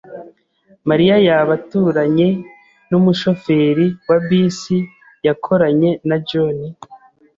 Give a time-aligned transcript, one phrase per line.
[0.89, 2.27] Mariya yaba aturanye
[2.89, 4.77] numushoferi wa bisi
[5.25, 6.57] yakoranye na John?